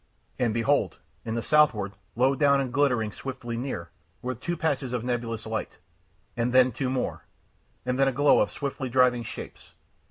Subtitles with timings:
[0.39, 0.97] And behold!
[1.25, 3.91] In the southward, low down and glittering swiftly nearer,
[4.23, 5.77] were two little patches of nebulous light.
[6.35, 7.25] And then two more,
[7.85, 9.75] and then a glow of swiftly driving shapes.